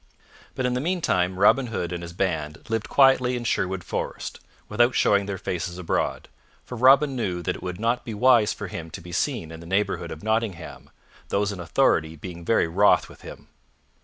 But 0.55 0.65
in 0.65 0.73
the 0.73 0.81
meantime 0.81 1.37
Robin 1.37 1.67
Hood 1.67 1.91
and 1.91 2.01
his 2.01 2.11
band 2.11 2.67
lived 2.69 2.89
quietly 2.89 3.35
in 3.35 3.43
Sherwood 3.43 3.83
Forest, 3.83 4.39
without 4.67 4.95
showing 4.95 5.27
their 5.27 5.37
faces 5.37 5.77
abroad, 5.77 6.27
for 6.65 6.75
Robin 6.75 7.15
knew 7.15 7.43
that 7.43 7.55
it 7.57 7.61
would 7.61 7.79
not 7.79 8.03
be 8.03 8.15
wise 8.15 8.51
for 8.51 8.67
him 8.67 8.89
to 8.97 8.99
be 9.01 9.11
seen 9.11 9.51
in 9.51 9.59
the 9.59 9.67
neighborhood 9.67 10.09
of 10.09 10.23
Nottingham, 10.23 10.89
those 11.29 11.51
in 11.51 11.59
authority 11.59 12.15
being 12.15 12.43
very 12.43 12.67
wroth 12.67 13.09
with 13.09 13.21
him. 13.21 13.49